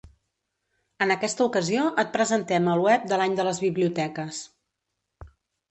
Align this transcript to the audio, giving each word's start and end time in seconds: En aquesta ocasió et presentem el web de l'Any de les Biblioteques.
En 1.05 1.13
aquesta 1.15 1.45
ocasió 1.49 1.83
et 2.05 2.09
presentem 2.17 2.71
el 2.77 2.83
web 2.89 3.07
de 3.13 3.21
l'Any 3.23 3.37
de 3.43 3.47
les 3.51 3.61
Biblioteques. 3.67 4.43